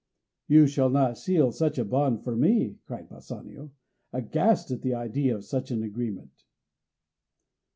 [0.47, 3.69] "You shall not seal to such a bond for me," cried Bassanio,
[4.11, 6.43] aghast at the idea of such an agreement.